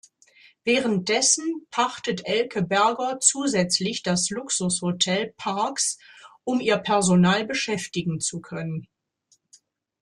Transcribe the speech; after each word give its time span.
Währenddessen 0.63 1.67
pachtet 1.69 2.25
Elke 2.25 2.63
Berger 2.63 3.19
zusätzlich 3.19 4.01
das 4.01 4.31
Luxushotel 4.31 5.35
„Park’s“, 5.37 5.99
um 6.43 6.59
ihr 6.59 6.77
Personal 6.79 7.45
beschäftigen 7.45 8.19
zu 8.19 8.41
können. 8.41 8.87